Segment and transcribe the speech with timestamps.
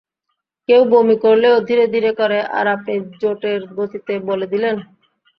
[0.69, 4.75] কেউ বমি করলেও ধীরে ধীরে করে, আর আপনি জেটের গতিতে বলে দিলেন?